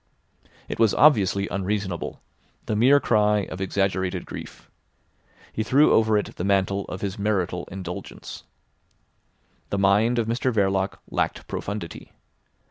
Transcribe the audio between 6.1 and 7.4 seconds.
it the mantle of his